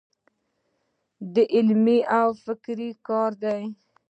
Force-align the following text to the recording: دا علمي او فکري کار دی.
دا 1.33 1.43
علمي 1.55 1.99
او 2.19 2.27
فکري 2.45 2.91
کار 3.07 3.31
دی. 3.43 3.59